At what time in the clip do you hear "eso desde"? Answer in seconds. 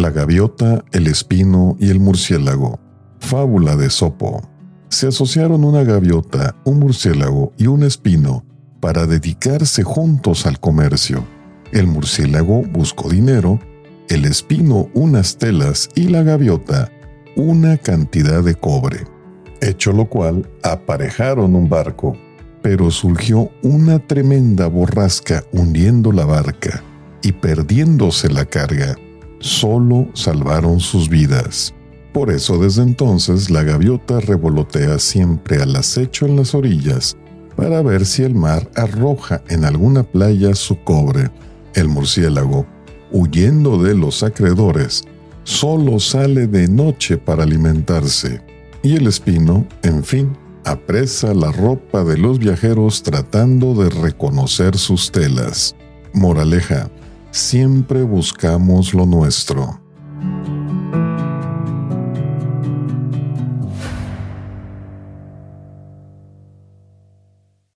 32.30-32.82